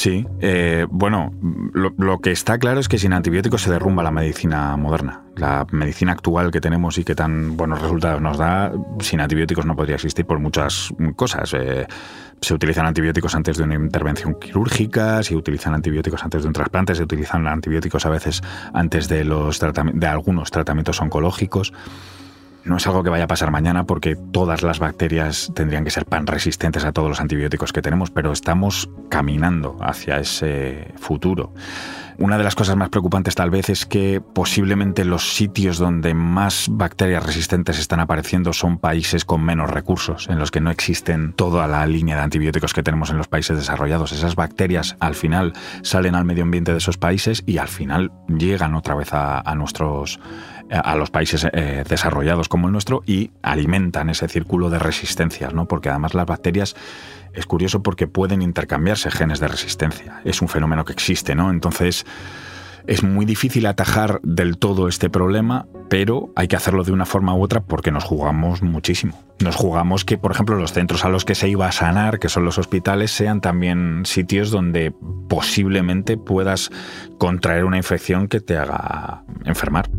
Sí, 0.02 0.26
eh, 0.40 0.88
bueno, 0.90 1.32
lo, 1.74 2.22
que 2.22 2.32
está 2.32 2.58
claro 2.58 2.80
es 2.80 2.88
que 2.88 2.98
sin 2.98 3.14
antibióticos 3.14 3.62
se 3.62 3.70
derrumba 3.70 4.02
la 4.02 4.10
medicina 4.10 4.76
moderna. 4.76 5.22
La 5.36 5.68
medicina 5.70 6.14
actual 6.14 6.50
que 6.50 6.60
tenemos 6.60 6.98
y 6.98 7.04
que 7.04 7.14
tan 7.14 7.56
buenos 7.56 7.80
resultados 7.80 8.20
nos 8.20 8.40
da, 8.40 8.72
sin 9.00 9.22
antibióticos 9.22 9.64
no 9.64 9.76
podría 9.76 9.98
existir 9.98 10.26
por 10.26 10.40
muchas 10.40 10.92
cosas. 11.16 11.54
Eh, 11.54 11.86
se 12.42 12.54
utilizan 12.56 12.88
antibióticos 12.88 13.36
antes 13.36 13.58
de 13.58 13.64
una 13.64 13.76
intervención 13.76 14.40
quirúrgica, 14.40 15.22
se 15.22 15.36
utilizan 15.36 15.76
antibióticos 15.76 16.24
antes 16.24 16.42
de 16.42 16.48
un 16.48 16.54
trasplante, 16.54 16.96
se 16.96 17.04
utilizan 17.04 17.46
antibióticos 17.46 18.04
a 18.08 18.10
veces 18.10 18.42
antes 18.74 19.08
de, 19.08 19.24
los 19.24 19.60
de 19.60 20.08
algunos 20.08 20.50
tratamientos 20.50 21.00
oncológicos. 21.00 21.74
No 22.64 22.78
es 22.78 22.86
algo 22.86 23.04
que 23.04 23.10
vaya 23.10 23.24
a 23.24 23.28
pasar 23.28 23.52
mañana 23.52 23.86
porque 23.86 24.16
todas 24.16 24.62
las 24.62 24.80
bacterias 24.80 25.52
tendrían 25.56 25.84
que 25.84 25.92
ser 25.92 26.06
pan 26.06 26.28
resistentes 26.28 26.86
a 26.86 26.92
todos 26.92 27.10
los 27.10 27.20
antibióticos 27.20 27.74
que 27.74 27.82
tenemos, 27.82 28.12
pero 28.12 28.32
estamos 28.32 28.90
caminando 29.10 29.78
hacia 29.82 30.20
ese 30.20 30.94
futuro. 30.98 31.54
Una 32.22 32.38
de 32.38 32.44
las 32.44 32.54
cosas 32.54 32.76
más 32.76 32.90
preocupantes 32.90 33.34
tal 33.34 33.50
vez 33.50 33.70
es 33.70 33.88
que 33.88 34.22
posiblemente 34.22 35.06
los 35.06 35.34
sitios 35.34 35.80
donde 35.80 36.14
más 36.14 36.68
bacterias 36.70 37.26
resistentes 37.26 37.80
están 37.80 38.00
apareciendo 38.00 38.54
son 38.54 38.78
países 38.78 39.26
con 39.26 39.44
menos 39.44 39.72
recursos, 39.72 40.30
en 40.30 40.38
los 40.38 40.52
que 40.52 40.62
no 40.62 40.70
existen 40.70 41.34
toda 41.34 41.68
la 41.68 41.84
línea 41.88 42.18
de 42.18 42.22
antibióticos 42.22 42.74
que 42.74 42.84
tenemos 42.84 43.10
en 43.10 43.18
los 43.18 43.28
países 43.28 43.58
desarrollados. 43.58 44.12
Esas 44.12 44.36
bacterias 44.36 44.96
al 45.00 45.16
final 45.16 45.54
salen 45.82 46.14
al 46.14 46.26
medio 46.26 46.44
ambiente 46.44 46.72
de 46.72 46.78
esos 46.78 47.00
países 47.00 47.42
y 47.48 47.58
al 47.58 47.70
final 47.70 48.12
llegan 48.28 48.76
otra 48.76 48.94
vez 48.94 49.10
a, 49.14 49.42
nuestros 49.56 50.20
a 50.72 50.96
los 50.96 51.12
países 51.12 51.46
eh, 51.52 51.84
desarrollados 51.88 52.48
como 52.48 52.68
el 52.68 52.72
nuestro 52.72 53.04
y 53.06 53.32
alimentan 53.42 54.10
ese 54.10 54.28
círculo 54.28 54.70
de 54.70 54.80
resistencias, 54.80 55.54
¿no? 55.54 55.68
Porque 55.68 55.90
además 55.90 56.14
las 56.14 56.26
bacterias 56.26 56.76
es 57.34 57.46
curioso 57.46 57.84
porque 57.84 58.08
pueden 58.08 58.42
intercambiarse 58.42 59.12
genes 59.12 59.40
de 59.40 59.48
resistencia. 59.48 60.22
Es 60.26 60.42
un 60.42 60.48
fenómeno 60.48 60.86
que 60.86 60.94
existe, 60.94 61.36
¿no? 61.36 61.52
Entonces, 61.52 62.06
Es 62.88 63.04
muy 63.04 63.26
difícil 63.26 63.66
atajar 63.68 64.20
del 64.24 64.58
todo 64.58 64.88
este 64.88 65.10
problema, 65.10 65.68
pero 65.90 66.32
hay 66.36 66.48
que 66.48 66.56
hacerlo 66.56 66.84
de 66.84 66.92
una 66.92 67.06
forma 67.06 67.36
u 67.36 67.44
otra 67.44 67.62
porque 67.62 67.92
nos 67.92 68.04
jugamos 68.04 68.64
muchísimo. 68.64 69.14
Nos 69.40 69.56
jugamos 69.56 70.04
que, 70.04 70.18
por 70.18 70.32
ejemplo, 70.32 70.56
los 70.56 70.74
centros 70.74 71.06
a 71.06 71.10
los 71.10 71.26
que 71.26 71.36
se 71.36 71.48
iba 71.48 71.68
a 71.68 71.72
sanar, 71.72 72.20
que 72.20 72.30
son 72.30 72.44
los 72.44 72.58
hospitales, 72.58 73.12
sean 73.12 73.42
también 73.42 74.02
sitios 74.06 74.52
donde 74.52 74.94
posiblemente 75.30 76.18
puedas 76.18 76.72
contraer 77.18 77.66
una 77.66 77.78
infección 77.78 78.28
que 78.28 78.40
te 78.40 78.58
haga 78.58 79.24
enfermar. 79.46 79.90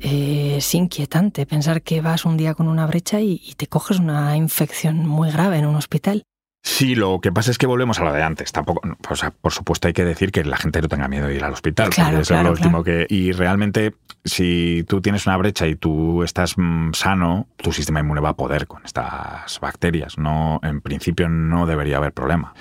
Es 0.00 0.74
inquietante 0.74 1.46
pensar 1.46 1.82
que 1.82 2.00
vas 2.00 2.24
un 2.24 2.36
día 2.36 2.54
con 2.54 2.68
una 2.68 2.86
brecha 2.86 3.20
y, 3.20 3.54
te 3.56 3.66
coges 3.66 3.98
una 3.98 4.36
infección 4.36 5.06
muy 5.06 5.30
grave 5.30 5.58
en 5.58 5.66
un 5.66 5.76
hospital. 5.76 6.22
Sí, 6.62 6.94
lo 6.94 7.20
que 7.20 7.32
pasa 7.32 7.50
es 7.50 7.58
que 7.58 7.66
volvemos 7.66 7.98
a 8.00 8.04
lo 8.04 8.12
de 8.12 8.22
antes. 8.22 8.52
Tampoco, 8.52 8.82
o 9.08 9.16
sea, 9.16 9.30
por 9.30 9.52
supuesto 9.52 9.88
hay 9.88 9.94
que 9.94 10.04
decir 10.04 10.32
que 10.32 10.44
la 10.44 10.56
gente 10.56 10.82
no 10.82 10.88
tenga 10.88 11.08
miedo 11.08 11.26
de 11.26 11.36
ir 11.36 11.44
al 11.44 11.52
hospital. 11.52 11.90
Claro, 11.90 12.20
es 12.20 12.30
lo 12.30 12.50
último 12.50 12.82
que. 12.84 13.06
Y 13.08 13.32
realmente, 13.32 13.94
si 14.24 14.84
tú 14.88 15.00
tienes 15.00 15.26
una 15.26 15.36
brecha 15.36 15.66
y 15.66 15.76
tú 15.76 16.22
estás 16.22 16.54
mm, 16.58 16.92
sano, 16.92 17.48
tu 17.56 17.72
sistema 17.72 18.00
inmune 18.00 18.20
va 18.20 18.30
a 18.30 18.36
poder 18.36 18.66
con 18.66 18.84
estas 18.84 19.58
bacterias. 19.60 20.18
No, 20.18 20.60
en 20.62 20.80
principio 20.80 21.28
no 21.28 21.64
debería 21.64 21.96
haber 21.96 22.12
problema. 22.12 22.54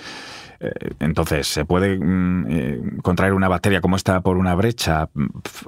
Eh, 0.60 0.72
entonces, 1.00 1.48
¿se 1.48 1.66
puede 1.66 1.98
mm, 2.00 2.46
eh, 2.50 2.82
contraer 3.04 3.34
una 3.34 3.48
bacteria 3.48 3.82
como 3.82 3.96
esta 3.96 4.22
por 4.22 4.38
una 4.38 4.56
brecha? 4.56 5.10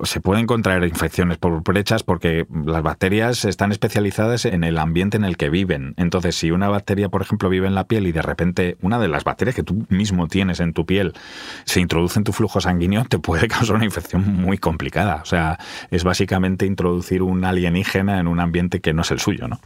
Se 0.03 0.22
pueden 0.22 0.46
contraer 0.46 0.84
infecciones 0.84 1.38
por 1.38 1.63
brechas 1.63 2.03
porque 2.03 2.46
las 2.65 2.81
bacterias 2.81 3.46
están 3.46 3.72
especializadas 3.72 4.46
en 4.46 4.63
el 4.63 4.77
ambiente 4.77 5.17
en 5.17 5.25
el 5.25 5.38
que 5.38 5.50
viven. 5.50 5.93
Entonces, 5.98 6.36
si 6.36 6.51
una 6.51 6.69
bacteria, 6.69 7.10
por 7.10 7.22
ejemplo, 7.22 7.50
vive 7.50 7.67
en 7.67 7.75
la 7.75 7.86
piel 7.86 8.08
y 8.08 8.12
de 8.12 8.22
repente 8.22 8.77
una 8.81 9.00
de 9.00 9.08
las 9.08 9.24
bacterias 9.24 9.55
que 9.55 9.63
tú 9.63 9.86
mismo 9.89 10.27
tienes 10.27 10.60
en 10.60 10.74
tu 10.74 10.86
piel 10.86 11.13
se 11.65 11.79
introduce 11.79 12.19
en 12.19 12.24
tu 12.24 12.34
flujo 12.34 12.62
sanguíneo, 12.62 13.05
te 13.05 13.19
puede 13.19 13.48
causar 13.48 13.75
una 13.75 13.86
infección 13.86 14.25
muy 14.36 14.58
complicada. 14.58 15.19
O 15.22 15.25
sea, 15.25 15.60
es 15.91 16.03
básicamente 16.03 16.65
introducir 16.65 17.22
un 17.22 17.46
alienígena 17.46 18.19
en 18.19 18.27
un 18.27 18.39
ambiente 18.39 18.79
que 18.81 18.93
no 18.93 19.03
es 19.03 19.12
el 19.12 19.19
suyo, 19.19 19.48
¿no? 19.48 19.60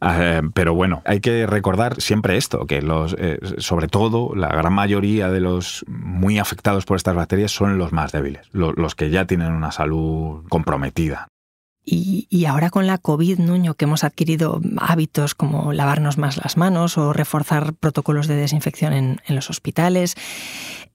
Eh, 0.00 0.42
pero 0.54 0.74
bueno, 0.74 1.02
hay 1.04 1.20
que 1.20 1.46
recordar 1.46 2.00
siempre 2.00 2.36
esto, 2.36 2.66
que 2.66 2.82
los, 2.82 3.14
eh, 3.18 3.38
sobre 3.58 3.88
todo 3.88 4.34
la 4.34 4.48
gran 4.48 4.72
mayoría 4.72 5.30
de 5.30 5.40
los 5.40 5.84
muy 5.88 6.38
afectados 6.38 6.84
por 6.84 6.96
estas 6.96 7.14
bacterias 7.14 7.52
son 7.52 7.78
los 7.78 7.92
más 7.92 8.12
débiles, 8.12 8.48
los 8.52 8.94
que 8.94 9.10
ya 9.10 9.26
tienen 9.26 9.52
una 9.52 9.72
salud 9.72 10.44
comprometida. 10.48 11.28
Y, 11.90 12.44
ahora 12.44 12.68
con 12.68 12.86
la 12.86 12.98
COVID, 12.98 13.38
Nuño, 13.38 13.72
que 13.72 13.86
hemos 13.86 14.04
adquirido 14.04 14.60
hábitos 14.78 15.34
como 15.34 15.72
lavarnos 15.72 16.18
más 16.18 16.36
las 16.36 16.58
manos 16.58 16.98
o 16.98 17.14
reforzar 17.14 17.72
protocolos 17.72 18.26
de 18.26 18.36
desinfección 18.36 18.92
en, 18.92 19.20
los 19.28 19.48
hospitales, 19.48 20.14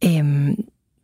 em, 0.02 0.56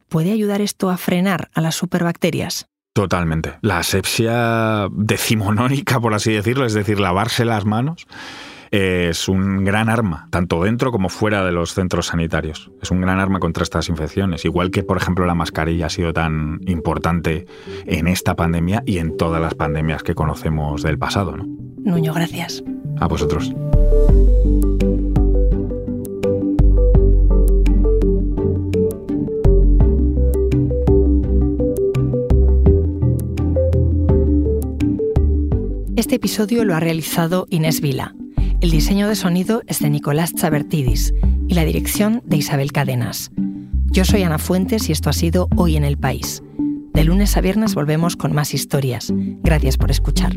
¿puede 0.08 0.32
ayudar 0.32 0.62
esto 0.62 0.91
a 0.91 0.98
frenar 0.98 1.50
a 1.56 1.62
las 1.62 1.74
superbacterias? 1.74 2.68
Totalmente. 3.00 3.53
La 3.62 3.77
asepsia 3.77 4.89
decimonónica, 4.91 6.01
por 6.01 6.13
así 6.13 6.34
decirlo, 6.34 6.65
es 6.65 6.74
decir, 6.74 7.00
lavarse 7.00 7.46
las 7.46 7.63
manos, 7.63 8.08
es 8.72 9.29
un 9.29 9.63
gran 9.63 9.88
arma, 9.88 10.27
tanto 10.32 10.62
dentro 10.62 10.91
como 10.91 11.08
fuera 11.08 11.46
de 11.46 11.53
los 11.53 11.74
centros 11.74 12.08
sanitarios. 12.08 12.72
Es 12.82 12.91
un 12.91 13.00
gran 13.00 13.22
arma 13.22 13.39
contra 13.39 13.63
estas 13.63 13.88
infecciones. 13.88 14.44
Igual 14.44 14.70
que, 14.70 14.84
por 14.84 14.98
ejemplo, 14.98 15.25
la 15.25 15.34
mascarilla 15.34 15.86
ha 15.86 15.89
sido 15.89 16.12
tan 16.12 16.60
importante 16.65 17.46
en 17.86 18.10
esta 18.10 18.36
pandemia 18.36 18.84
y 18.86 18.98
en 18.98 19.15
todas 19.15 19.41
las 19.41 19.53
pandemias 19.53 20.03
que 20.03 20.13
conocemos 20.13 20.84
del 20.84 21.00
pasado. 21.00 21.38
¿no? 21.38 21.46
Nuño, 21.77 22.13
gracias. 22.13 22.65
A 23.00 23.08
vosotros. 23.08 23.53
Este 36.10 36.16
episodio 36.16 36.66
lo 36.66 36.74
ha 36.74 36.80
realizado 36.80 37.46
Inés 37.51 37.82
Vila. 37.82 38.16
El 38.62 38.72
diseño 38.72 39.08
de 39.08 39.16
sonido 39.16 39.62
es 39.68 39.78
de 39.78 39.92
Nicolás 39.92 40.34
Chabertidis 40.34 41.13
y 41.48 41.54
la 41.54 41.66
dirección 41.66 42.24
de 42.25 42.38
Isabel 42.38 42.72
Cadenas. 42.72 43.30
Yo 43.92 44.04
soy 44.06 44.24
Ana 44.24 44.39
Fuentes 44.39 44.89
y 44.89 44.92
esto 44.92 45.12
ha 45.12 45.13
sido 45.13 45.48
Hoy 45.56 45.78
en 45.78 45.84
el 45.84 46.00
País. 46.00 46.42
De 46.96 47.04
lunes 47.04 47.38
a 47.38 47.42
viernes 47.42 47.75
volvemos 47.75 48.16
con 48.16 48.34
más 48.34 48.56
historias. 48.56 49.13
Gracias 49.44 49.78
por 49.78 49.92
escuchar. 49.92 50.36